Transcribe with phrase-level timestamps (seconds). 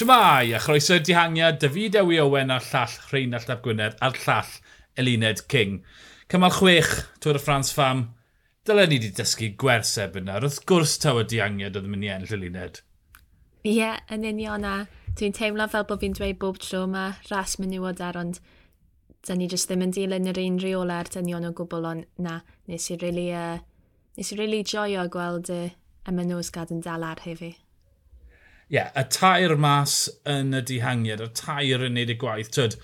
[0.00, 4.54] Siamai, a chroeso'r dihangiad, David Ewi Owen a'r llall Rheinald Ap Gwynedd a'r llall
[4.96, 5.74] Elined King.
[6.32, 8.00] Cymal chwech, Tŵr y Ffrans Fam.
[8.64, 10.38] Dylen ni wedi dysgu gwerseb yna.
[10.40, 12.80] Wrth gwrs taw y dihangiad oedd yn mynd i enll Elined.
[13.60, 14.74] Ie, yeah, yn union a
[15.20, 18.40] dwi'n teimlo fel bod fi'n dweud bob tro mae ras menywod ar ond
[19.28, 22.40] dyn ni jyst ddim yn dilyn yr un reol ar dynion o gwbl ond na,
[22.72, 23.60] nes i really, uh,
[24.16, 27.58] nes i really joio gweld y uh, y menywsgad yn dal ar hefi
[28.70, 32.52] yeah, y tair mas yn y dihangiad, y tair yn neud y gwaith.
[32.54, 32.76] Tyd,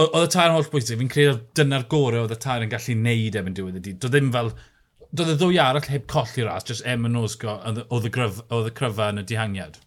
[0.00, 2.96] oedd y tair yn holl bwysig, fi'n credu dyna'r gorau oedd y tair yn gallu
[2.96, 4.00] neud efo'n diwedd y dydd.
[4.02, 4.50] Doedd ddim fel,
[5.12, 9.22] doedd y ddwy arall heb colli ras, jyst em yn osgo oedd y, cryfa yn
[9.22, 9.80] y dihangiad.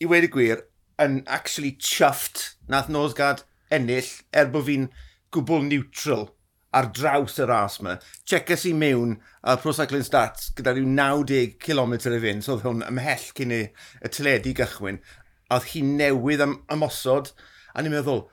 [0.00, 0.62] I wedi gwir,
[1.02, 3.42] yn actually chuffed nath Nosgad
[3.74, 4.90] ennill er bod fi'n
[5.34, 6.28] gwbl neutral
[6.76, 7.96] ar draws y ras yma.
[8.28, 12.66] Checus i mewn a Pro Cycling Stats gyda rhyw 90 km i fynd, so oedd
[12.66, 13.62] hwn ymhell cyn y
[14.06, 15.00] tyledu gychwyn.
[15.50, 17.32] A oedd hi newydd am ymosod,
[17.74, 18.28] a ni'n meddwl,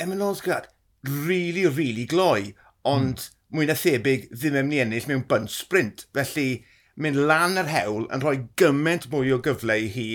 [0.00, 0.68] Emin Osgard,
[1.04, 2.52] really, really gloi,
[2.88, 3.38] ond mm.
[3.56, 6.06] mwy na thebyg ddim e'n mynd i ennill mewn bunch sprint.
[6.16, 6.62] Felly,
[7.00, 10.08] mynd lan yr hewl yn rhoi gymaint mwy o gyfle i hi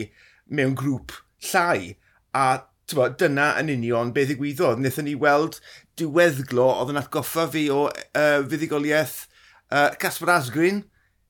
[0.54, 1.14] mewn grŵp
[1.50, 1.96] llai.
[2.36, 4.82] A Bo, dyna yn union beth i ddigwyddodd.
[4.84, 5.58] Nethon ni weld
[5.98, 9.24] diweddglo oedd yn atgoffa fi o uh, fuddigoliaeth
[9.72, 10.84] uh, Casper Asgrin.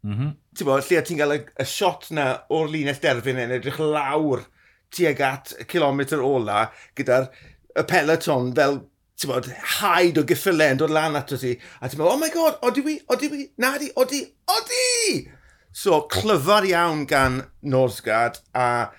[0.04, 0.34] Mm -hmm.
[0.58, 4.44] Ti'n lle ti'n cael y, y shot na o'r linell derfyn yn edrych lawr
[4.92, 7.32] tuag at y kilometr ola gyda'r
[7.76, 8.78] y peloton fel
[9.16, 11.56] ti'n bod, haid o gyffylen dod lan ato ti.
[11.80, 15.32] A ti'n meddwl, oh my god, odi wi, odi wi, nadi, odi, odi!
[15.76, 18.92] So, clyfar iawn gan Norsgard a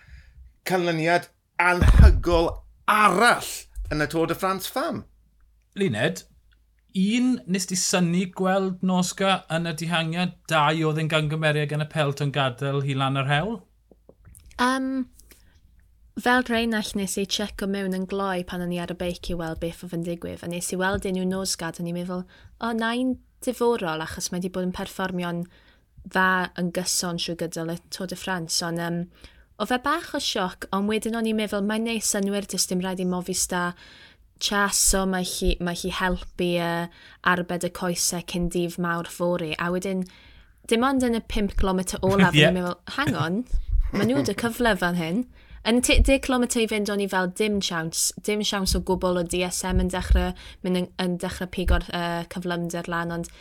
[0.68, 1.28] canlyniad
[1.62, 2.50] anhygol
[2.90, 3.50] arall
[3.92, 5.04] yn y Tôr de France fam.
[5.76, 6.22] Luned,
[6.96, 11.88] un nes di syni gweld Nosga yn y dihangiad, dau oedd yn gangymeriad gan y
[11.92, 13.58] pelt yn gadael hi lan yr hewl?
[14.62, 15.06] Um,
[16.20, 19.36] fel dreinell nes i checo mewn yn gloi pan o'n i ar y beic i
[19.36, 22.24] weld beth o digwydd, a nes i weld unrhyw nosgad o'n ni'n meddwl,
[22.60, 25.44] o, na'n diforol achos mae wedi bod yn perfformio'n
[26.06, 26.28] dda
[26.60, 29.02] yn gyson trwy gydol y Tôr de France, ond um,
[29.56, 32.82] O fe bach o sioc, ond wedyn o'n i'n meddwl, mae'n neis synwyr dys dim
[32.84, 33.70] rhaid i mofis da
[34.42, 36.90] chaso, mae hi, mae hi helpu uh,
[37.32, 39.54] arbed y coesau cyn dif mawr ffori.
[39.56, 40.04] A wedyn,
[40.68, 42.52] dim ond yn y 5 km olaf, yeah.
[42.52, 43.40] o'n i'n meddwl, hang on,
[43.94, 45.24] mae nhw'n dy cyfle fan hyn.
[45.66, 49.24] Yn 10 km i fynd o'n i fel dim siawns, dim siawns o gwbl o
[49.26, 53.32] DSM yn dechrau, mynd yn, yn dechrau pigo'r uh, cyflymder lan, ond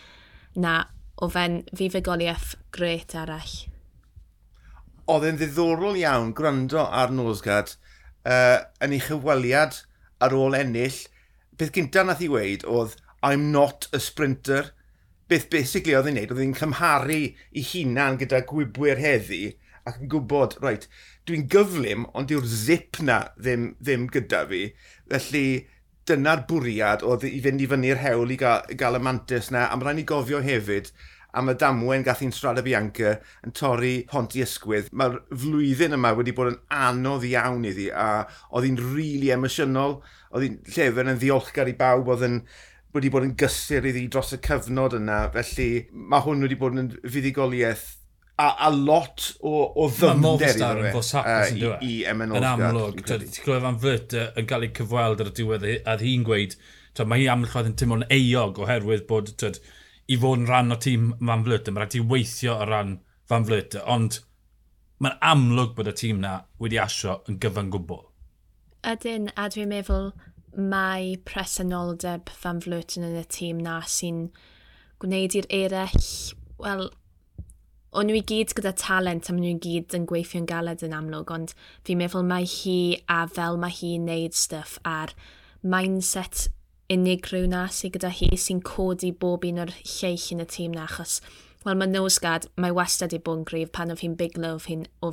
[0.55, 0.79] na,
[1.19, 3.65] o fe'n fifegoliaeth gret arall
[5.11, 7.75] oedd e'n ddiddorol iawn gwrando ar Nosgad
[8.25, 9.81] uh, yn ei chyfweliad
[10.25, 10.97] ar ôl ennill.
[11.57, 12.95] Beth gynta nath i weid oedd,
[13.25, 14.71] I'm not a sprinter.
[15.29, 19.43] Beth basically oedd e'n neud, oedd e'n cymharu i hunan gyda gwybwyr heddi
[19.85, 20.87] ac yn gwybod, right,
[21.29, 24.61] dwi'n gyflym, ond yw'r zip na ddim, ddim gyda fi.
[25.11, 25.45] Felly,
[26.09, 29.67] dyna'r bwriad oedd i fynd i fyny'r hewl i gael, i gael y mantis na,
[29.69, 30.89] a mae rhaid i gofio hefyd
[31.35, 34.91] am y damwen gath i'n Strada Bianca yn torri Ponti Ysgwydd.
[34.95, 38.07] Mae'r flwyddyn yma wedi bod yn anodd iawn iddi a
[38.51, 39.99] oedd hi'n rili really emosiynol.
[40.31, 42.39] Oedd hi'n llefer yn ddiolchgar i bawb oedd yn
[42.95, 45.25] wedi bod yn gysur iddi dros y cyfnod yna.
[45.35, 47.87] Felly mae hwn wedi bod yn fuddigoliaeth
[48.37, 51.21] a, a lot o, o ddymder iddo fe.
[51.23, 51.77] Mae uh, i, e?
[51.87, 55.67] i Emen Yn amlwg, ti'n clywed fan fyrt yn cael ei cyfweld ar y diwedd
[55.83, 56.57] a hi'n gweud,
[57.03, 59.61] mae hi amlwg yn teimlo'n eog oherwydd bod, tyd,
[60.11, 61.75] i fod yn rhan o tîm Van Vluten.
[61.75, 62.97] Mae rhaid i weithio o ran
[63.29, 63.83] Van Vluten.
[63.85, 64.19] Ond
[65.01, 68.03] mae'n amlwg bod y tîm na wedi asio yn gyfan gwbl.
[68.85, 70.11] Ydyn, a dwi'n meddwl
[70.55, 74.27] mae presenoldeb Van Vluten yn y tîm na sy'n
[75.03, 76.11] gwneud i'r eraill,
[76.61, 76.87] wel,
[77.95, 80.95] o'n nhw i gyd gyda talent a maen nhw i gyd yn gweithio'n galed yn
[80.95, 81.55] amlwg, ond
[81.87, 82.77] fi'n meddwl mae hi
[83.11, 85.15] a fel mae hi'n neud stuff a'r
[85.65, 86.47] mindset
[86.93, 90.85] unigryw na sydd gyda hi sy'n codi bob un o'r lleill yn y tîm na
[90.85, 91.19] achos
[91.65, 94.67] Wel, mae nosgad, mae wastad i bod yn gryf pan oedd hi'n biglo, oedd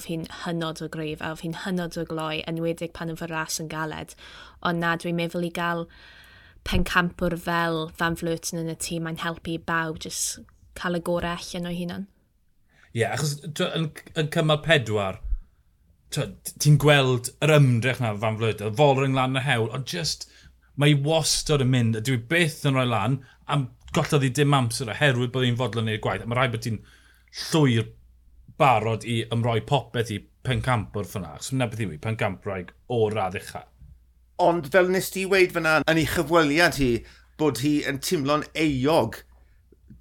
[0.05, 3.29] hi'n hi hynod o gryf, a oedd hi'n hynod o gloi, enwedig pan oedd y
[3.31, 4.13] ras yn galed.
[4.69, 5.87] Ond na, dwi'n meddwl i gael
[6.69, 10.43] pencampwr fel Van Vluten yn y tîm, mae'n helpu bawb jyst
[10.77, 12.05] cael y gorau allan o'i hunan.
[12.93, 13.89] Ie, yeah, achos yn,
[14.21, 15.23] yn cymal pedwar,
[16.13, 20.29] ti'n gweld yr ymdrech na Van Vluten, fol rhwng lan y hewl, ond just
[20.81, 23.19] mae wastod yn mynd, a dwi byth yn rhoi lan,
[23.53, 26.25] am gollodd i dim amser oherwydd bod hi'n fodlon i'r gwaith.
[26.25, 26.79] A mae rhaid bod ti'n
[27.49, 27.91] llwyr
[28.61, 31.35] barod i ymroi popeth i pencamp o'r ffynna.
[31.39, 33.67] Chos yna beth i mi, pencamp rhaeg o radd ucha.
[34.43, 36.93] Ond fel nes ti weid fyna yn ei chyfweliad hi,
[37.39, 39.21] bod hi yn teimlo'n eog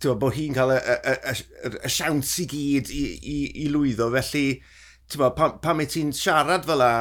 [0.01, 4.09] tywa, bod hi'n cael y, y, y, y siawns i gyd i, i, i lwyddo.
[4.15, 4.45] Felly,
[5.11, 6.93] tewa, pam, pam ti'n siarad fel la,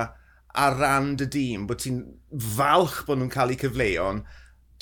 [0.54, 2.02] ar ran dy dîm, bod ti'n
[2.56, 4.22] falch bod nhw'n cael eu cyfleon,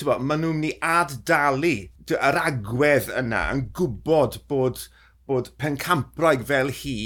[0.06, 1.75] maen nhw'n mynd i addalu
[2.17, 4.85] yr agwedd yna yn gwybod bod,
[5.29, 6.99] bod pencampwraig fel hi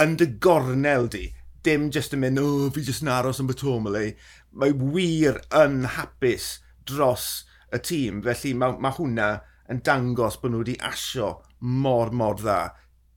[0.00, 1.30] yn dy gornel di.
[1.64, 4.14] Dim jyst yn mynd, o, oh, fi jyst yn aros yn Batomole.
[4.56, 6.54] Mae wir yn hapus
[6.88, 9.30] dros y tîm, felly mae, mae hwnna
[9.70, 12.60] yn dangos bod nhw wedi asio mor, mor dda.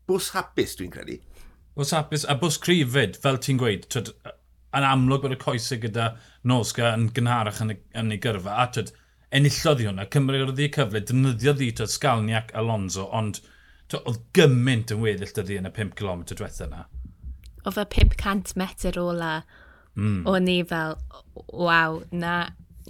[0.07, 1.19] Bws hapus, dwi'n credu.
[1.73, 4.11] Bws hapus, a bws cryfyd, fel ti'n gweud, twyd,
[4.77, 6.11] yn amlwg bod y coesau gyda
[6.49, 8.55] Nosga yn gynharach yn, yn ei gyrfa.
[8.63, 8.91] A tyd,
[9.33, 13.39] enillodd i hwnna, cymryd i cyfle, dynyddio ddi tyd Sgalniac Alonso, ond
[13.91, 16.87] tyd, oedd gymaint yn weddill dyddi yn y 5 km diwethaf yna.
[17.63, 19.35] O fe 500 metr ola,
[19.95, 20.25] mm.
[20.29, 20.97] o'n i fel,
[21.47, 22.35] waw, na,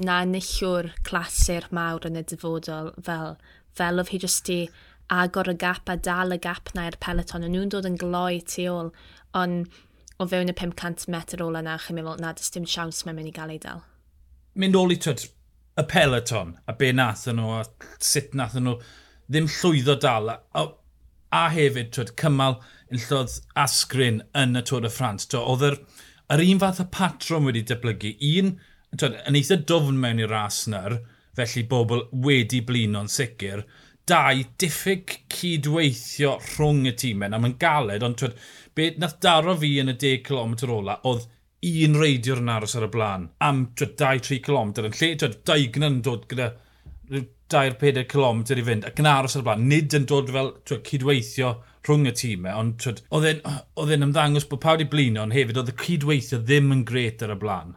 [0.01, 3.37] na nillwr clasur mawr yn y dyfodol, fel,
[3.77, 4.59] fel oedd hi jyst i
[5.13, 8.39] agor y gap a dal y gap na i'r peleton, a nhw'n dod yn gloi
[8.49, 8.93] tu ôl,
[9.37, 9.67] ond
[10.19, 13.31] o fewn y 500 metr ola na, chi'n meddwl, na, dys dim siawns mae'n mynd
[13.31, 13.81] i gael ei dal.
[14.59, 15.25] Mynd ôl i twyd,
[15.79, 17.63] y peloton, a be nath nhw, a
[18.03, 18.75] sut nath nhw,
[19.31, 20.29] ddim llwyddo dal.
[20.33, 20.65] A,
[21.33, 22.59] a hefyd, twyd, cymal
[22.91, 25.25] yn illodd asgrin yn y Tôr y Ffrans.
[25.39, 25.79] Oedd yr,
[26.33, 28.13] yr un fath y patrwm wedi deblygu.
[28.35, 28.53] Un,
[28.93, 30.99] twyd, yn eitha dofn mewn i'r ras nyr,
[31.37, 33.65] felly bobl wedi blino'n sicr,
[34.09, 37.31] dau diffyg cydweithio rhwng y tîmau.
[37.31, 38.35] Na mae'n galed, ond twyd,
[38.75, 41.29] be nath daro fi yn y 10 km ola, oedd
[41.63, 46.01] un reidiwr yn aros ar y blaen am 2-3 km yn lle, twyd, daignan yn
[46.03, 46.49] dod gyda
[47.53, 49.69] 2-4 km i fynd ac yn aros ar y blaen.
[49.69, 51.53] Nid yn dod fel twyd, cydweithio
[51.87, 55.79] rhwng y tîmau, ond oedd e'n ymddangos bod pawb wedi blino, ond hefyd oedd y
[55.85, 57.73] cydweithio ddim yn gret ar y blaen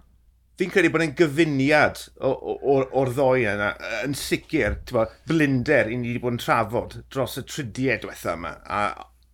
[0.57, 3.73] fi'n credu bod e'n gyfuniad o'r ddoi yna,
[4.07, 8.55] yn sicr, bo, blinder i ni wedi bod yn trafod dros y tridiau diwethaf yma,
[8.65, 8.87] a,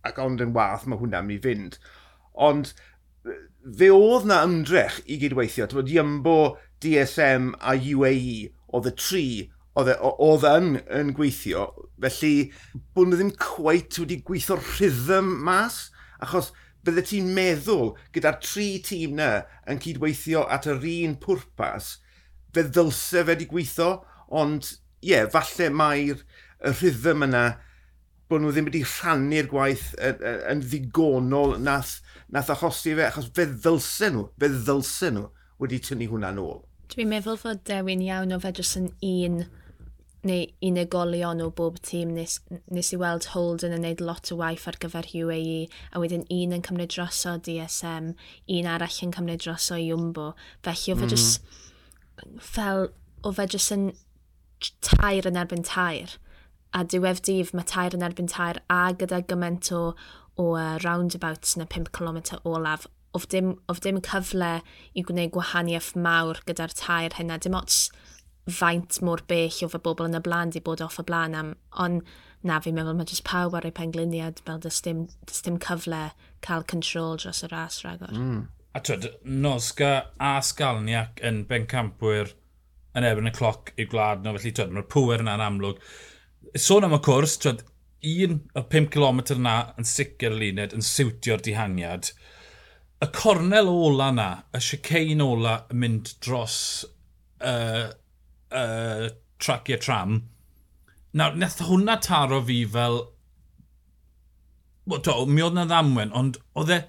[0.03, 1.77] ac ond yn wath mae hwnna'n mynd i fynd.
[2.33, 2.73] Ond
[3.79, 6.37] fe oedd na ymdrech i gydweithio, bod Iambo,
[6.83, 11.69] DSM a UAE oedd y tri e, oedd yn, yn gweithio,
[12.03, 12.35] felly
[12.95, 15.85] bod nhw ddim cweit wedi gweithio rhythm mas,
[16.23, 16.51] achos
[16.83, 19.29] bydde ti'n meddwl gyda'r tri tîm na
[19.69, 21.97] yn cydweithio at yr un pwrpas,
[22.53, 23.91] fe ddylse fe wedi gweithio,
[24.33, 26.23] ond ie, yeah, falle mae'r
[26.79, 27.45] rhythm yna
[28.31, 31.97] bod nhw ddim wedi rhannu'r gwaith yn ddigonol nath,
[32.33, 35.27] nath achosi fe, achos fe ddylse nhw, fe ddylse nhw
[35.63, 36.63] wedi tynnu hwnna'n ôl.
[36.93, 39.43] Dwi'n meddwl fod dewin iawn o fe jyst yn un
[40.27, 42.37] neu unigolion o bob tîm nes,
[42.71, 46.55] nes i weld Holden yn neud lot o waith ar gyfer UAE a wedyn un
[46.57, 48.13] yn cymryd dros o DSM,
[48.57, 50.31] un arall yn cymryd dros o Iwmbo.
[50.63, 51.13] Felly o fe mm.
[51.13, 51.53] jyst
[52.53, 52.87] fel,
[53.23, 53.87] o fe jyst yn
[54.85, 56.17] tair yn erbyn tair.
[56.73, 59.83] A diwedd dydd mae tair yn erbyn tair a gyda gymaint o,
[60.39, 64.55] o uh, roundabouts na 5 km olaf of dim, of dim cyfle
[64.97, 67.37] i gwneud gwahaniaeth mawr gyda'r tair hynna.
[67.37, 67.89] Dim ots
[68.49, 71.53] faint mor bell o fy bobl yn y blaen di bod off y blaen am,
[71.79, 72.03] ond
[72.43, 76.09] na fi'n meddwl mae jyst pawb ar ei pengliniad fel dys dim, dys dim cyfle
[76.43, 78.11] cael control dros y ras rhagor.
[78.11, 78.41] Mm.
[78.73, 82.33] A twyd, Nosga a Sgalniac yn bencampwyr
[82.97, 85.79] yn erbyn y cloc i'w gwlad nhw, felly twyd, mae'r pwer yna'n amlwg.
[86.59, 87.63] Sôn am y cwrs, twyd,
[88.03, 92.11] un o 5 km yna yn sicr y luned yn siwtio'r dihangiad.
[93.03, 96.57] Y cornel ola na, y sicein ola yn mynd dros
[97.39, 97.93] uh,
[98.55, 99.09] uh,
[99.41, 100.21] traciau tram.
[101.13, 103.01] Nawr, nath hwnna taro fi fel...
[104.89, 106.79] Wel, to, mi oedd na ddamwen, ond oedd e,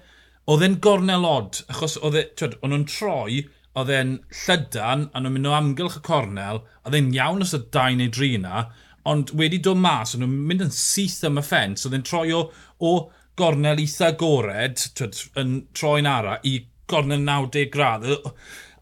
[0.51, 3.45] e'n gornel od, achos oedd e, twyd, o'n nhw'n troi,
[3.79, 7.61] oedd e'n llydan, a nhw'n mynd o amgylch y cornel, oedd e'n iawn os y
[7.75, 8.65] dau neu dri na,
[9.07, 12.27] ond wedi dod mas, o'n nhw'n mynd yn syth am y ffens, oedd e'n troi
[12.35, 12.41] o,
[12.83, 12.93] o
[13.39, 16.57] gornel eitha gored, twyd, yn troi'n ara, i
[16.91, 18.09] gornel 90 gradd.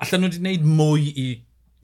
[0.03, 1.27] Allan nhw wedi gwneud mwy i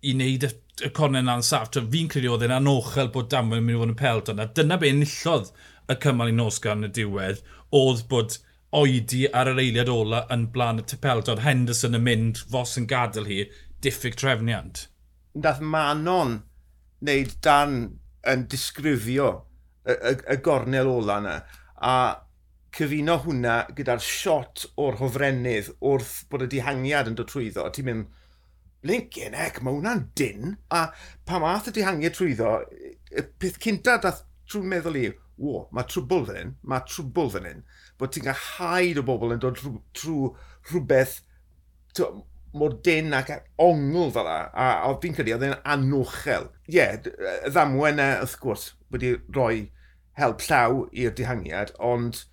[0.01, 0.51] i wneud y,
[0.85, 1.71] y cornau na'n saff.
[1.75, 4.45] Fi'n credu oedd e'n anochel bod Damwyn yn mynd i fod yn pelt ond.
[4.57, 5.51] Dyna be enillodd
[5.89, 7.41] y cymal i nosgan y diwedd
[7.75, 8.37] oedd bod
[8.75, 13.25] oedi ar yr eiliad ola yn blaen y Oedd Henderson yn mynd, fos yn gadael
[13.25, 13.39] hi,
[13.81, 14.87] diffyg trefniant.
[15.33, 16.43] Dath Manon
[17.01, 17.75] wneud dan
[18.27, 19.29] yn disgrifio
[19.87, 21.35] y, y, y gornel ola yna.
[21.81, 21.95] A
[22.75, 27.65] cyfuno hwnna gyda'r shot o'r hofrennydd wrth bod y dihangiad yn dod trwyddo.
[27.73, 28.09] Ti'n mynd,
[28.83, 30.55] Blinkin ec, mae hwnna'n din.
[30.71, 30.87] A
[31.27, 32.53] pa math y dihangiau trwyddo,
[33.11, 35.09] y peth cynta dath trwy'n meddwl i,
[35.39, 37.65] wo, mae trwbl fan hyn, mae trwbl fan hyn.
[37.99, 40.31] Bod ti'n cael haid o bobl yn dod trwy
[40.69, 41.19] rhywbeth
[42.57, 43.31] mor dyn ac
[43.61, 44.39] ongl fel la.
[44.53, 46.49] A, a fi'n credu, oedd e'n anochel.
[46.69, 46.97] Ie, yeah,
[47.45, 49.69] y ddamwen e, wrth gwrs, wedi rhoi
[50.19, 52.23] help llaw i'r dihangiad, ond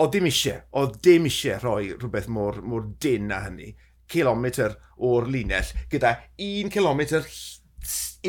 [0.00, 3.74] o dim eisiau, o dim eisiau rhoi rhywbeth mor, mor dyn na hynny
[4.10, 4.46] km
[5.00, 7.04] o'r linell, gyda 1 km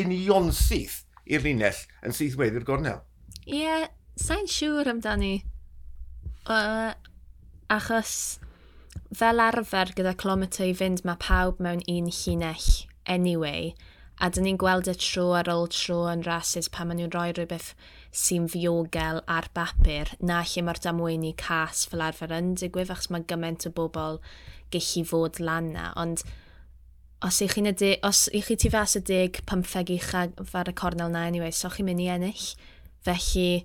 [0.02, 3.02] union syth i'r linell yn syth weddi'r gornel.
[3.46, 5.42] Ie, yeah, sa'n siŵr amdani.
[6.42, 6.92] Uh,
[7.70, 8.38] achos
[9.16, 12.70] fel arfer gyda clometr i fynd mae pawb mewn un llinell
[13.06, 13.72] anyway,
[14.22, 17.30] a dyn ni'n gweld y tro ar ôl tro yn rhasys pan maen nhw'n rhoi
[17.32, 17.72] rhywbeth
[18.12, 23.24] sy'n fiogel ar bapur na lle mae'r damweini cas fel arfer yn digwydd achos mae
[23.28, 24.20] gymaint o bobl
[24.72, 25.90] gallu fod lan na.
[25.96, 26.24] Ond
[27.24, 27.70] os ych chi'n
[28.04, 31.70] os ych chi ti fas y dig pymtheg uchaf ar y cornel na anyway, so
[31.72, 32.48] chi'n mynd i ennill.
[33.06, 33.64] Felly,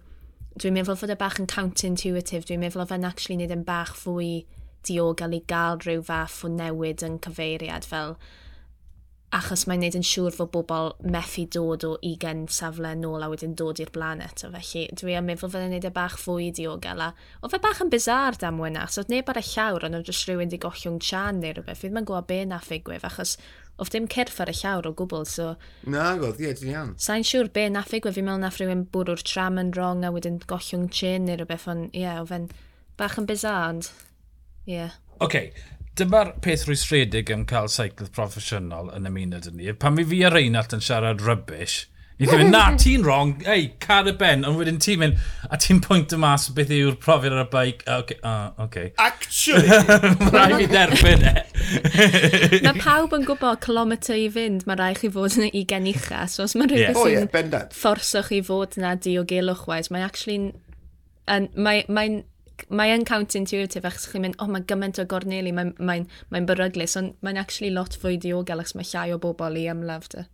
[0.58, 3.96] dwi'n meddwl fod y bach yn counterintuitive, dwi'n meddwl o fe'n actually wneud yn bach
[4.00, 4.46] fwy
[4.88, 8.16] diogel i gael rhyw fath o newid yn cyfeiriad fel
[9.36, 13.58] achos mae'n neud yn siŵr fod bobl methu dod o 20 safle nôl a wedyn
[13.60, 14.46] dod i'r blanet.
[14.48, 17.10] O felly, dwi am meddwl fydde'n neud y bach fwy diogel a
[17.44, 20.08] o fe bach yn bizar dam wyna, so oedd neb ar y llawr ond oedd
[20.08, 23.36] jyst rhywun di gollwng chan neu rhywbeth, fydd ma'n gwybod be na ffigwyf achos
[23.78, 25.50] oedd dim cyrff ar y llawr o gwbl, so...
[25.84, 26.94] Na, godd, ie, dwi'n iawn.
[27.04, 30.40] Sa'n siŵr be na ffigwyf, fi'n meddwl na rhywun bwrw'r tram yn rong a wedyn
[30.50, 32.48] gollwng chin neu rhywbeth, ond ie, yeah, o fe'n
[32.98, 33.92] bach yn bizar, ond
[34.66, 34.80] ie.
[34.80, 34.96] Yeah.
[35.20, 39.72] Oce, okay dyma'r peth rwysredig am cael seiclydd proffesiynol yn ymuno ni.
[39.74, 41.86] Pan mi fi a Reinald yn siarad rybys,
[42.20, 45.60] ni ddim yn, na, ti'n wrong, ei, car y ben, ond wedyn ti'n mynd, a
[45.62, 47.84] ti'n pwynt y mas beth yw'r profiad ar y baic.
[47.88, 48.94] a, okay, uh, okay.
[49.02, 49.66] Actually!
[50.36, 51.36] rai fi derbyn e.
[52.68, 56.46] mae pawb yn gwybod kilometr i fynd, mae rai chi fod yn y genicha, so
[56.46, 57.26] os mae rhywbeth yeah.
[57.26, 60.54] sy'n oh, yeah, fforsoch chi fod yna diogelwch wais, mae actually...
[61.28, 62.22] Mae, mae
[62.70, 66.48] mae yn counterintuitive achos chi'n mynd, oh mae gymaint o gorneli, mae'n mae, mae, mae
[66.50, 70.26] beryglis, ond mae'n actually lot fwy diogel achos mae llai o bobl i ymladd dy.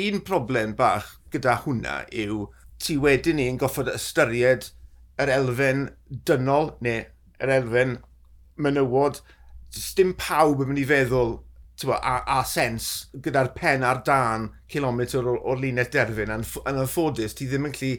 [0.00, 2.44] Un problem bach gyda hwnna yw
[2.80, 4.70] ti wedyn ni'n goffod ystyried
[5.20, 5.88] yr elfen
[6.28, 7.04] dynol neu
[7.40, 7.98] yr elfen
[8.60, 9.20] menywod.
[9.96, 11.36] Dim pawb yn mynd i feddwl
[11.86, 16.32] bo, a, a sens gyda'r pen ar dan kilometr o'r, or linell derfyn.
[16.34, 17.94] Yn, yn anffodus, ti ddim yn gallu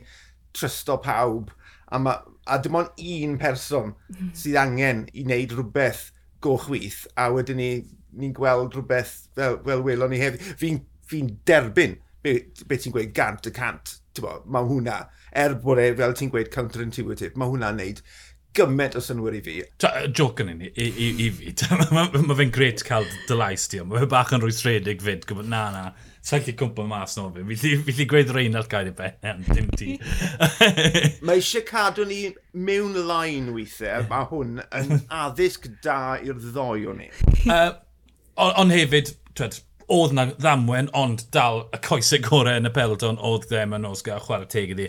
[0.57, 1.51] trysto pawb
[1.91, 2.17] a, ma,
[2.47, 4.31] a dim ond un person mhm.
[4.37, 6.07] sydd angen i wneud rhywbeth
[6.41, 7.71] gochwyth, a wedyn ni
[8.17, 10.47] ni'n gweld rhywbeth fel, fel welon ni hefyd.
[10.59, 13.97] Fi'n fi derbyn beth be ti'n gweud gant y cant.
[14.19, 14.97] Bo, mae hwnna,
[15.37, 18.01] er bod e, fel ti'n gweud, counterintuitive, mae hwnna'n neud
[18.57, 19.57] gymaint o synwyr i fi.
[20.17, 21.53] Joc yn un i, i, i, i fi.
[21.95, 25.49] mae ma fe'n gret cael dy lais ti, mae fe bach yn rwystredig fyd, gwybod
[25.51, 25.83] na na.
[26.21, 27.45] Sa'n lli cwmpa mas no fi.
[27.57, 29.95] Fi lli gweud rhain ar gael i ben, dim ti.
[31.25, 32.21] mae eisiau cadw ni
[32.53, 37.09] mewn lain weithiau, mae hwn yn addysg da i'r ddoi o ni.
[37.47, 37.71] Uh,
[38.41, 39.59] Ond on hefyd, twed,
[39.91, 43.89] oedd na ddamwen, ond dal y coesau gorau yn y pelton oedd e, ddim yn
[43.89, 44.87] osga chwarae teg iddi.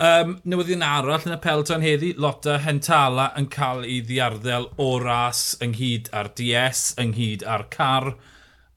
[0.00, 5.44] Um, newyddion arall yn y pelton heddi, Lotta Hentala yn cael ei ddiarddel o ras
[5.64, 8.14] ynghyd ar DS, ynghyd ar car,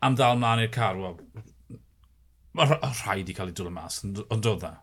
[0.04, 1.00] am ddal mlaen i'r car.
[1.00, 1.20] Wel,
[2.54, 4.58] mae rhaid i cael ei dwylo mas, ond oedd e?
[4.66, 4.74] dda?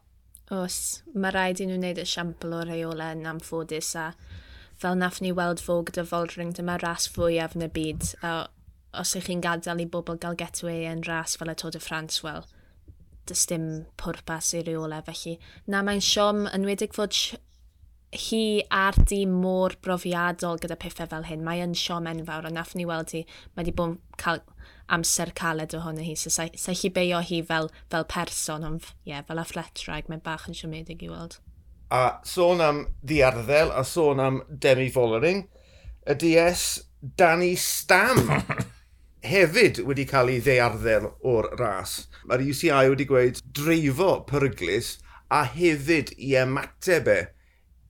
[0.61, 0.79] Os,
[1.15, 4.09] mae rhaid i nhw wneud esiampl o reola yn amffodus a
[4.81, 8.09] fel nath ni weld fo gyda Foldring, dyma ras fwyaf yn y byd.
[8.27, 8.33] A
[8.93, 12.23] os ych chi'n gadael i bobl gael getaway yn ras fel y Tod y Ffrans,
[12.27, 12.47] wel,
[13.31, 13.69] dys dim
[14.01, 15.03] pwrpas i reola.
[15.07, 15.37] Felly,
[15.71, 17.15] na mae'n siom yn wedig fod
[18.11, 21.45] hi a'r dîm mor brofiadol gyda pethau fel hyn.
[21.47, 23.23] Mae yn siom enfawr, ond nath ni weld hi,
[23.55, 24.43] mae wedi bod cael
[24.91, 26.17] amser caled ohono hi.
[26.19, 30.25] So, sa, sa chi beio hi fel, fel person, ond ie, yeah, fel athletraig, mae'n
[30.27, 31.39] bach yn siomedig i weld.
[31.95, 35.47] A sôn am ddiarddel a sôn am Demi Follering,
[36.07, 36.67] y DS
[37.17, 38.27] Danny Stam.
[39.27, 42.07] hefyd wedi cael ei ddearddel o'r ras.
[42.29, 44.97] Mae'r UCI wedi gweud dreifo peryglis
[45.31, 47.19] a hefyd i ymateb e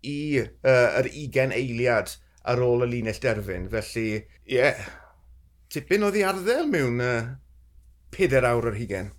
[0.07, 2.15] i uh, yr 20 eiliad
[2.49, 3.69] ar ôl y linell derfyn.
[3.73, 4.09] Felly,
[4.49, 4.89] ie, yeah,
[5.71, 7.33] tipyn o ddiarddel mewn uh,
[8.17, 9.11] 4 awr yr 20.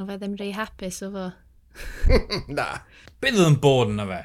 [0.00, 1.28] O fe ddim rei hapus o fo.
[2.56, 2.68] Na.
[3.20, 4.22] Beth oedd yn bod yna fe?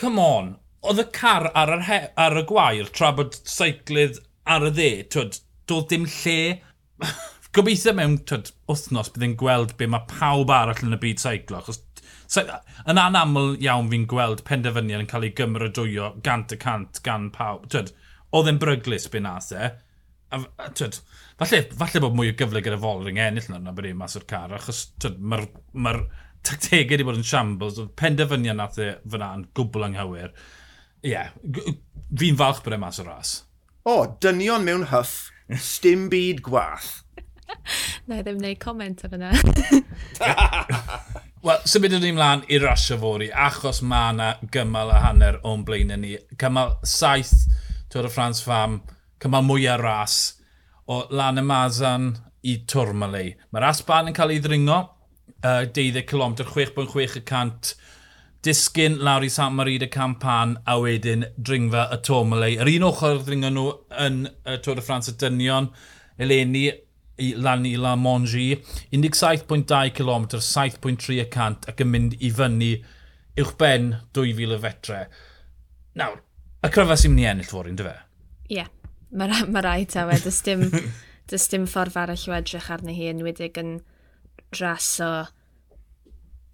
[0.00, 4.90] Come on, oedd y car ar, ar y gwair tra bod seiclydd ar y dde,
[5.12, 5.36] twyd,
[5.70, 6.40] doedd dim lle.
[7.56, 11.62] Gobeithio mewn twyd, wythnos bydd yn gweld be mae pawb arall yn y byd seiclo.
[11.62, 11.80] Achos
[12.38, 17.66] yn anaml iawn fi'n gweld penderfyniad yn cael ei gymrydwyo gant y cant gan pawb.
[17.72, 17.90] Twyd,
[18.36, 19.72] oedd e'n bryglis be nath e.
[20.30, 21.00] A, a, twyd,
[21.40, 24.28] falle, falle bod mwy o gyfle gyda Folring e, ennill yna bod e mas o'r
[24.30, 24.84] car, achos
[25.18, 25.96] mae'r ma
[26.46, 30.30] tactegau wedi bod yn shambles, oedd penderfyniad nath e fyna yn gwbl anghywir.
[31.02, 31.34] Ie, yeah,
[32.14, 33.34] fi'n falch bod e mas o'r ras.
[33.90, 37.00] O, dynion mewn hyff Stim byd gwath.
[38.06, 39.32] Na, i ddim wneud comment ar yna.
[41.46, 45.64] Wel, symud ydym ni mlaen i rasio fori, achos mae yna gymal a hanner o'n
[45.66, 46.12] blaen ni.
[46.40, 47.32] Cymal saith
[47.90, 48.76] Tŵr y Ffrans Fam,
[49.22, 50.16] cymal mwyaf ras
[50.90, 52.10] o Lan y Mazan
[52.46, 53.40] i Tourmalet.
[53.50, 54.78] Mae'r ras ban yn cael ei ddringo,
[55.40, 57.72] uh, 12 km, 6.6 y cant
[58.44, 62.56] disgyn lawr i San Marida Campan a wedyn dringfa y Tomalei.
[62.60, 63.66] Yr un ochr ddringo nhw
[64.06, 65.68] yn y Tôr y Ffrans y Dynion,
[66.20, 66.70] eleni
[67.20, 68.54] i lan i La Mongi,
[68.96, 72.70] 17.2 km, 7.3 cant ac yn mynd i fyny
[73.40, 75.02] uwch ben 2000 y fetre.
[76.00, 76.22] Nawr,
[76.64, 77.96] y cryfa sy'n mynd i ennill fawr un, dy fe?
[78.48, 78.72] Ie, yeah.
[79.12, 80.64] mae ma rhaid a dys dim,
[81.30, 83.76] dys dim ffordd arall o edrych arni hi, enwedig yn
[84.48, 85.10] dras o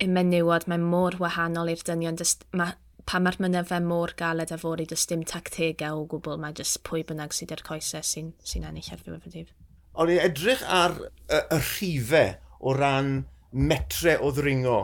[0.02, 2.18] y menywod mae mor wahanol i'r dynion.
[2.20, 2.72] Dys, ma,
[3.08, 7.04] pa mae'r mynydfe mor galed a fori, dys dim tactegau o gwbl, mae jyst pwy
[7.06, 9.54] bynnag sydd i'r coesau sy'n sy, ennill ar ddiwedd
[9.96, 13.14] O'n i'n edrych ar y, y rhifau o ran
[13.56, 14.80] metre o ddringo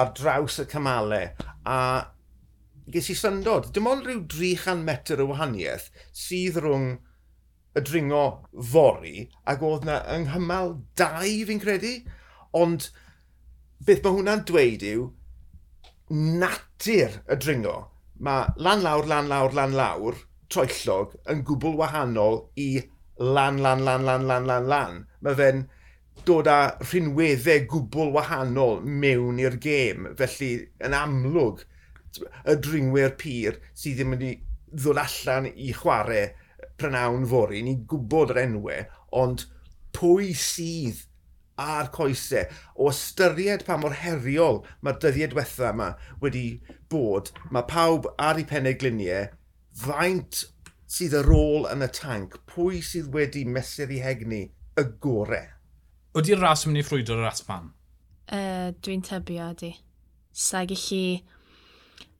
[0.00, 1.28] ar draws y cymalau
[1.68, 1.78] a
[2.90, 5.90] ges i syndod, dim ond rhyw 300 metr o wahaniaeth
[6.24, 6.88] sydd rhwng
[7.78, 8.24] y dringo
[8.72, 11.94] fori ac oedd yna yng nghymal dau fi'n credu,
[12.58, 12.90] ond
[13.86, 15.08] beth mae hwnna'n dweud yw
[16.12, 17.76] natur y dringo.
[18.22, 20.18] Mae lan lawr, lan lawr, lan lawr,
[20.52, 22.68] troellog yn gwbl wahanol i
[23.18, 24.98] lan, lan, lan, lan, lan, lan, lan.
[25.24, 25.64] Mae fe'n
[26.28, 30.12] dod â rhinweddau gwbl wahanol mewn i'r gêm.
[30.20, 30.52] Felly,
[30.84, 31.64] yn amlwg,
[32.20, 34.32] y dringwyr pyr sydd ddim wedi
[34.72, 36.26] ddod allan i chwarae
[36.80, 38.84] prynawn fori, ni'n gwybod yr enwau,
[39.22, 39.46] ond
[39.96, 41.06] pwy sydd
[41.60, 45.90] a'r coesau, o ystyried pa mor heriol mae'r dyddiau diwetha yma
[46.22, 46.46] wedi
[46.92, 49.28] bod, mae pawb ar ei pennau gliniau,
[49.84, 50.44] faint
[50.92, 54.42] sydd ar ôl yn y tank, pwy sydd wedi mesur i hegni
[54.78, 55.48] y gorau.
[56.18, 57.70] Ydy'r ras yn mynd i ffrwydro'r ras pan?
[58.28, 59.72] Uh, Dwi'n tybio ydy.
[60.32, 61.04] Sa'i gallu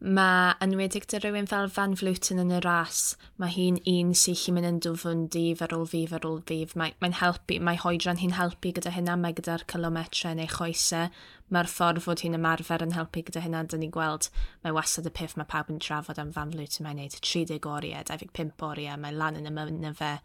[0.03, 4.57] Mae enwedig dy rhywun fel Van Vluten yn y ras, mae hi'n un sy'n chi'n
[4.57, 6.73] mynd yn dwfwn dif ar ôl fif ar ôl fif.
[6.75, 11.13] Mae'n mae helpu, mae hoedran hi'n helpu gyda hynna, mae gyda'r kilometre neu choesau.
[11.55, 14.27] Mae'r ffordd fod hi'n ymarfer yn helpu gyda hynna, dyn ni gweld,
[14.65, 16.83] mae wastad y piff mae pawb yn trafod am Van Vluten.
[16.89, 20.17] Mae'n neud 30 oriau, 25 oriau, mae lan yn y mynydd fe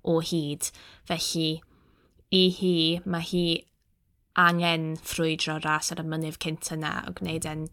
[0.00, 0.70] o hyd.
[1.12, 1.50] Felly,
[2.32, 3.44] i hi, mae hi
[4.46, 7.68] angen ffrwydro ras ar y mynydd cynt yna o gwneud e'n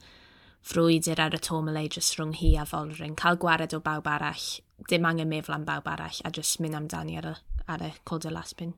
[0.64, 4.46] frwydr ar y tomalei jyst rhwng hi a Folrin, cael gwared o bawb arall,
[4.90, 7.36] dim angen meddwl am bawb arall a jyst mynd amdani ar y,
[7.76, 8.74] ar y cod y laspin.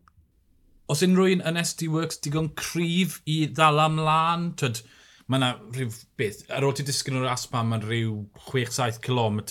[0.90, 4.82] Os unrhyw un yn SD Works digon cryf i ddala mlaen, twyd,
[5.30, 8.20] mae yna rhyw beth, ar ôl ti disgyn o'r aspa, mae'n rhyw
[8.50, 9.42] 6-7 km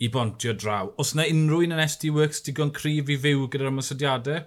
[0.00, 0.92] i bontio draw.
[0.98, 4.46] Os yna unrhyw un yn SD Works digon cryf i fyw gyda'r ymwysodiadau?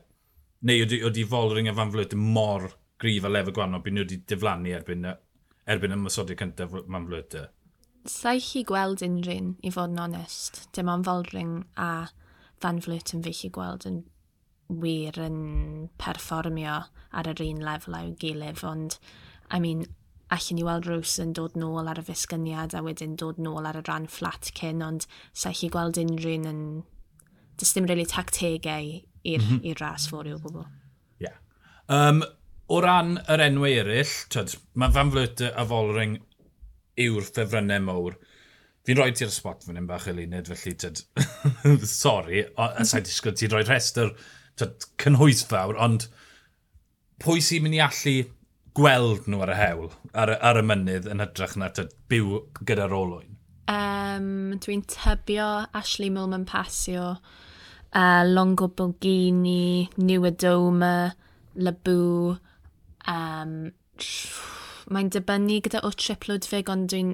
[0.64, 2.72] Neu ydy, ydy Folring a Fan Flyt mor
[3.04, 5.14] gryf a lefel gwanol, byd nhw wedi diflannu erbyn
[5.70, 7.48] erbyn ymwysodiad cyntaf ma'n flwyta?
[8.10, 10.66] Sa'i chi gweld unrhyw'n i fod yn onest.
[10.76, 12.10] Dim ond Foldring a
[12.64, 14.04] Van yn fi chi gweld yn
[14.84, 16.78] wir yn perfformio
[17.12, 18.98] ar yr un lefel i'w gilydd, ond,
[19.52, 19.86] I mean,
[20.34, 23.80] allan ni weld Rws yn dod nôl ar y fusgyniad a wedyn dod nôl ar
[23.80, 26.64] y rhan fflat cyn, ond sa'i chi gweld unrhyw yn...
[27.60, 28.88] Does dim really tactegau
[29.24, 29.76] i'r mm -hmm.
[29.82, 30.66] ras fawr i'w gwbl.
[31.22, 31.28] Ie.
[31.28, 31.38] Yeah.
[31.88, 32.24] Um,
[32.74, 36.16] o ran yr enwau eraill, tyd, mae Van Vlöte a Folring
[37.04, 38.16] yw'r ffefrynnau mowr.
[38.84, 41.04] Fi'n rhoi ti'r spot fan hyn bach Elinid, felly, tyd,
[41.90, 44.10] sori, a sa'i disgwyl ti'n rhoi rhestr
[44.60, 46.08] tyd, cynhwysfawr, ond
[47.24, 48.16] pwy sy'n mynd i allu
[48.78, 52.96] gweld nhw ar y hewl, ar, ar y mynydd yn hytrach na tyd, byw gyda'r
[52.98, 53.36] olwyn?
[53.70, 57.20] Um, Dwi'n tybio Ashley Mulman Pasio,
[57.94, 61.14] uh, Longo Bulgini, New Adoma,
[61.54, 62.40] Labw,
[63.10, 63.72] Um,
[64.94, 67.14] mae'n dibynnu gyda o Trip Ludwig, ond dwi'n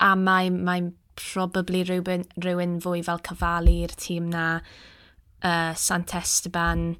[0.00, 6.94] amau mae'n probably rhywun, rhywun fwy fel cyfalu i'r tîm na uh, Sant Esteban.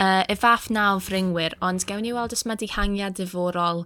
[0.00, 3.84] Uh, y fath na o fringwyr, ond gewn ni weld os mae dihangiad diforol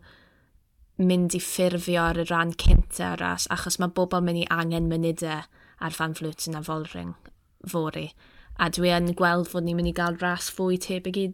[1.03, 5.43] mynd i ffurfio ar y rhan cynta ras, achos mae bobl mynd i angen mynydau
[5.83, 7.17] ar fan flwt yn a folring
[7.69, 8.07] fori.
[8.57, 11.27] A dwi yn gweld fod ni'n mynd i gael ras fwy tebyg i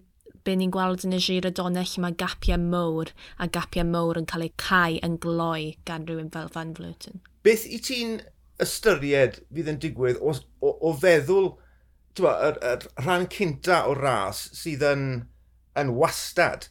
[0.44, 4.46] be ni'n gweld yn y girodonau lle mae gapiau mowr a gapiau mowr yn cael
[4.48, 7.22] eu cael yn gloi gan rhywun fel Van Vluten.
[7.46, 8.20] Beth i ti'n
[8.62, 11.52] ystyried fydd yn digwydd o, o, o feddwl
[12.18, 15.06] twa, y, y rhan cynta o ras sydd yn,
[15.78, 16.68] yn wastad?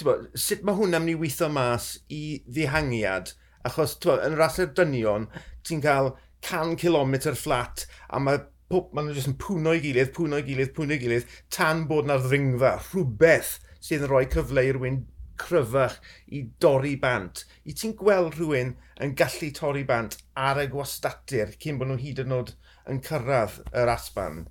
[0.00, 3.34] Twa, sut mae hwnna'n mynd i weithio mas i ddihangiad?
[3.64, 5.28] Achos twa, yn ras rasau'r dynion,
[5.64, 6.12] ti'n cael
[6.44, 8.42] 100 km fflat a mae
[8.74, 12.76] pob, maen nhw jyst yn pwno'i gilydd, pwno'i gilydd, pwno'i gilydd, tan bod na'r ddringfa,
[12.90, 15.02] rhywbeth sydd yn rhoi cyfle i rhywun
[15.40, 17.44] cryfach i dorri bant.
[17.66, 22.22] I ti'n gweld rhywun yn gallu torri bant ar y gwastatur cyn bod nhw hyd
[22.24, 22.54] yn oed
[22.90, 24.44] yn cyrraedd yr asban?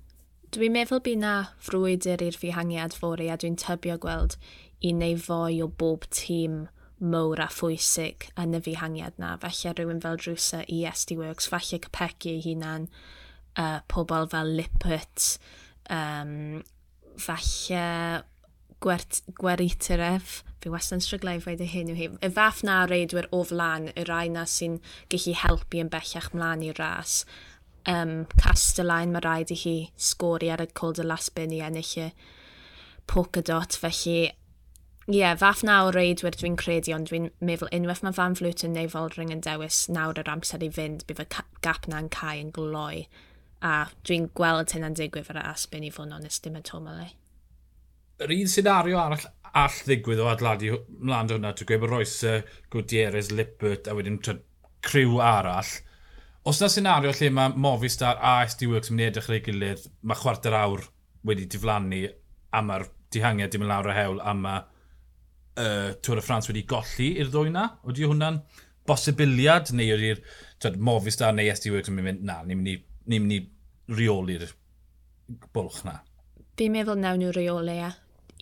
[0.54, 1.34] Dwi'n meddwl bu na
[1.66, 4.36] frwydr i'r fihangiad fori a dwi'n tybio gweld
[4.84, 6.64] i neu fwy o bob tîm
[7.00, 9.34] mowr a phwysig yn y fihangiad na.
[9.42, 12.86] Falle rhywun fel drwsa i SD Works, falle Capegi ei hunan,
[13.60, 15.38] uh, pobl fel Lippert,
[15.92, 16.62] um,
[17.20, 18.24] falle
[18.84, 22.10] gwert, gweriteref, fi wastad yn stryglau fe dy hyn yw hi.
[22.24, 24.78] Y fath na reidwyr o flan, y rai na sy'n
[25.12, 27.22] gallu helpu yn bellach mlaen i'r ras.
[27.88, 31.92] Um, Castellain mae rhaid i hi sgori ar y cold y Las Byn i ennill
[32.06, 32.08] y
[33.10, 34.32] Polkadot, felly
[35.04, 38.62] Ie, yeah, fath na o reidwyr dwi'n credu, ond dwi'n meddwl unwaith mae fan flwt
[38.64, 41.26] yn neu Foldring yn dewis nawr yr amser i fynd, bydd y
[41.66, 43.02] gap na'n cael yn gloi
[43.64, 47.06] a dwi'n gweld hynna'n digwydd ar y asbyn i fod yn onest dim y tomole.
[48.22, 49.24] Yr un senario arall
[49.54, 52.14] all ddigwydd o adladu mlaen hwnna, dwi'n gweud bod Roes
[52.72, 54.20] Gutierrez, Lippert a wedyn
[54.84, 55.70] criw arall.
[56.44, 59.88] Os yna senario lle mae Movistar a SD Works yn mynd i edrych ei gilydd,
[60.04, 60.84] mae chwarter awr
[61.24, 62.04] wedi diflannu
[62.52, 66.66] a mae'r dihangiau dim yn lawr y hewl a mae uh, Tŵr y Ffrans wedi
[66.68, 67.70] golli i'r ddwy na.
[67.86, 68.42] Oeddi hwnna'n
[68.84, 70.20] bosibiliad neu ydy'r
[70.76, 73.40] Movistar neu SD Works yn mynd, na, ni'n mynd i ni mynd i
[73.88, 74.54] reoli'r
[75.52, 76.00] bwlch na?
[76.58, 77.92] Fi'n meddwl nawn nhw reoli e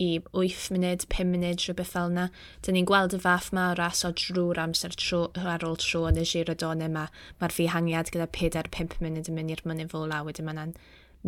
[0.01, 2.27] i 8 munud, 5 munud, rhywbeth fel yna.
[2.65, 6.07] Dyn ni'n gweld y fath ma o ras o drwy'r amser tro, ar ôl tro
[6.09, 7.07] yn y girodonau yma.
[7.41, 10.75] Mae'r ddihangiad gyda 4-5 munud yn mynd i'r mynydd law wedyn mae'n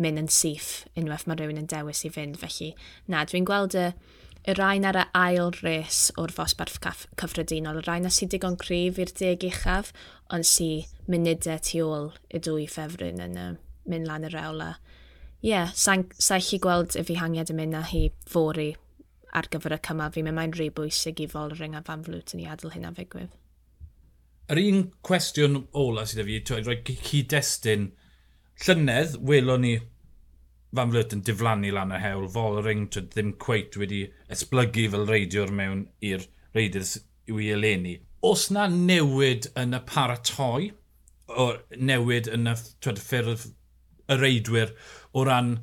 [0.01, 2.39] mynd yn syth unwaith mae rhywun yn dewis i fynd.
[2.41, 2.73] Felly,
[3.07, 3.85] na, dwi'n gweld y,
[4.45, 6.81] y rhain ar y ail res o'r fosbarth
[7.21, 9.93] cyffredinol, y rhain a sydd digon cryf i'r deg uchaf,
[10.33, 13.47] ond sy'n munudau tu ôl y dwy ffefryn yn y
[13.89, 14.75] mynd lan y rewla.
[15.45, 18.71] Ie, yeah, sa'n sa chi gweld y fihangiad yn mynd na hi fori
[19.35, 22.43] ar gyfer y cymal fi, mae'n rhy bwysig i fol ring a fan flwt yn
[22.43, 23.33] ei adael hynna figwydd.
[24.53, 27.89] Yr un cwestiwn ola sydd fi, twyd, roi cyd-destun
[28.63, 29.73] llynedd, welon ni
[30.75, 35.07] fan flwt yn diflannu lan y hewl, fol ring twyd, ddim cweit wedi esblygu fel
[35.09, 36.95] reidiwr mewn i'r reidiwr
[37.31, 37.97] i'w i eleni.
[38.25, 40.71] Os na newid yn y paratoi,
[41.27, 41.51] o
[41.91, 43.49] newid yn y twyd, ffyrdd
[44.09, 44.75] y reidwyr
[45.13, 45.55] o ran...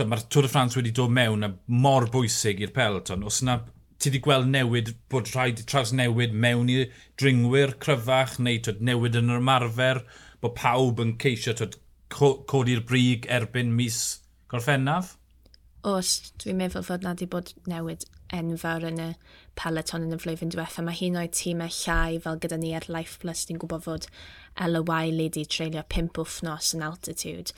[0.00, 3.26] Mae'r Tôr y Ffrans wedi dod mewn a mor bwysig i'r peloton.
[3.28, 3.58] Os yna
[4.00, 6.78] ti wedi gweld newid, bod rhaid i traws newid mewn i
[7.20, 10.00] dringwyr cryfach neu twyd, newid yn yr ymarfer,
[10.40, 11.76] bod pawb yn ceisio twyd,
[12.10, 14.00] codi'r brig erbyn mis
[14.48, 15.18] gorffennaf?
[15.86, 18.04] Os dwi'n meddwl fod na wedi bod newid
[18.36, 19.08] enfawr yn y
[19.58, 23.18] peleton yn y flwyddyn diwethaf, mae hi'n oed tîmau llai fel gyda ni ar Life
[23.22, 24.06] Plus, ni'n gwybod fod
[24.60, 27.56] Ella Wiley wedi treulio pimp wythnos yn altitude,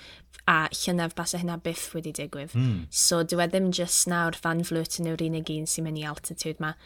[0.49, 2.57] a llynaf basa hynna byth wedi digwydd.
[2.59, 2.87] Mm.
[3.05, 6.63] So dwi e ddim jyst nawr fan flwytyn yw'r unig un sy'n mynd i altitude,
[6.63, 6.79] mae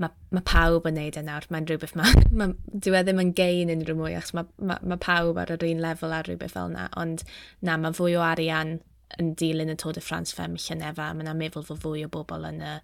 [0.00, 2.06] mae ma pawb yn neud e nawr, mae'n rhywbeth ma,
[2.38, 5.66] ma dwi e ddim yn gein unrhyw mwy, achos mae ma, ma pawb ar yr
[5.68, 7.24] un lefel ar rhywbeth fel yna, ond
[7.60, 8.78] na, mae fwy o arian
[9.18, 12.46] yn dilyn y Tôr de France Fem Llynefa, mae yna meddwl fod fwy o bobl
[12.48, 12.74] yn y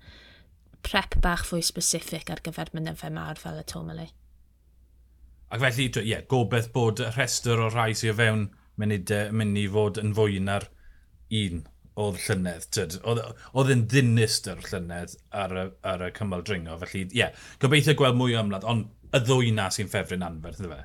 [0.86, 4.08] prep bach fwy specific ar gyfer mynyddau mawr fel y Tomele.
[5.50, 8.44] Ac felly, ie, yeah, gobeith bod y rhestr o rhai sy'n fewn
[8.82, 10.66] mynd, uh, mynd i fod yn fwy na'r
[11.40, 11.62] un
[12.02, 12.66] oedd llynedd.
[12.74, 16.76] Tyd, oedd yn ddinistr llynedd ar y, ar y cymal dringo.
[16.82, 20.60] Felly, ie, yeah, gobeithio gweld mwy o ymladd, ond y ddwy na sy'n ffefryn anferth,
[20.64, 20.82] ydw fe?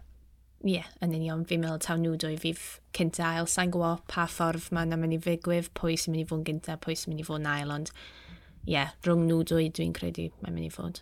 [0.62, 2.60] Ie, yeah, yn union, fi'n meddwl taw nhw dwy fydd
[2.93, 3.47] cynta ail.
[3.50, 6.76] Sa'n gwybod pa ffordd mae'n mynd i ddigwydd, pwy sy'n mynd i fod yn gynta,
[6.84, 10.28] pwy sy'n mynd i fod yn ail, ond ie, yeah, rhwng nhw dwy dwi'n credu
[10.43, 11.02] mae'n mynd i fod.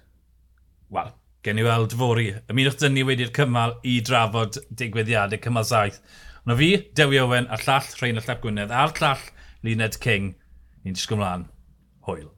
[0.95, 1.11] Wel,
[1.43, 2.29] gen i weld fori.
[2.47, 5.99] Ymunwch dyn ni wedi'r cymal i drafod digwyddiadau cymal saith.
[6.45, 9.27] Ond fi, Dewi Owen, a llall Rhain a Llap Gwynedd, a'r llall
[9.67, 10.35] Luned King.
[10.85, 11.49] Ni'n disgwyl mlaen.
[12.07, 12.31] Hwyl.